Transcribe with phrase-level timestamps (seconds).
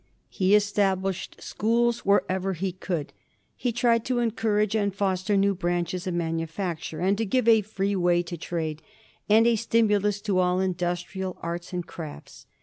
[0.29, 3.13] He established schools wher ever he could.
[3.55, 7.95] He tried to encourage and foster new branches of manufacture, and to give a free
[7.95, 8.81] way to trade,
[9.29, 12.47] and a stimulus to all industrial arts and crafts.